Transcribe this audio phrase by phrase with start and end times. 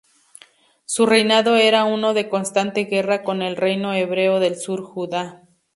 [0.85, 5.43] Su reinado era uno de constante guerra con el reino hebreo del Sur, Judá.